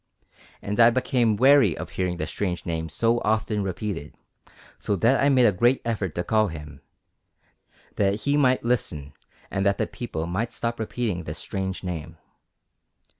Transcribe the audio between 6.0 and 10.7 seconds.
to call him, that he might listen and that the people might